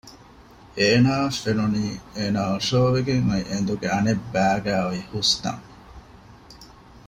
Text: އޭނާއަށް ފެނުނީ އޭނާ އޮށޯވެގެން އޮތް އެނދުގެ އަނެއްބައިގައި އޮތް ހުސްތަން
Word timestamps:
އޭނާއަށް 0.79 1.39
ފެނުނީ 1.43 1.85
އޭނާ 2.15 2.39
އޮށޯވެގެން 2.49 3.23
އޮތް 3.29 3.49
އެނދުގެ 3.51 3.87
އަނެއްބައިގައި 3.93 4.83
އޮތް 4.85 5.05
ހުސްތަން 5.13 5.63